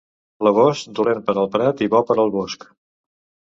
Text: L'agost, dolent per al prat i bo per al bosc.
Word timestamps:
L'agost, 0.45 0.89
dolent 0.99 1.21
per 1.27 1.35
al 1.43 1.51
prat 1.57 1.85
i 1.89 1.91
bo 1.97 2.03
per 2.11 2.19
al 2.25 2.35
bosc. 2.39 2.69